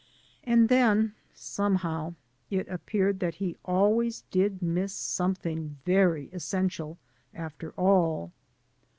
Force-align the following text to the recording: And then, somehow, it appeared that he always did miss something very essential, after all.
And 0.43 0.67
then, 0.67 1.13
somehow, 1.35 2.15
it 2.49 2.67
appeared 2.69 3.19
that 3.19 3.35
he 3.35 3.55
always 3.63 4.21
did 4.31 4.59
miss 4.59 4.93
something 4.95 5.77
very 5.85 6.27
essential, 6.33 6.97
after 7.35 7.69
all. 7.73 8.31